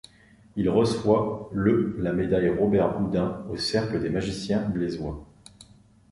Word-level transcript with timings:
Il 0.55 0.67
reçoit 0.67 1.47
le 1.53 1.95
la 1.99 2.11
médaille 2.11 2.49
Robert-Houdin 2.49 3.45
au 3.51 3.55
Cercle 3.55 4.01
des 4.01 4.09
magiciens 4.09 4.67
blésois. 4.67 5.23